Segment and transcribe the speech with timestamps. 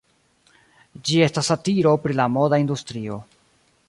[1.09, 3.19] Ĝi estis satiro pri la moda industrio.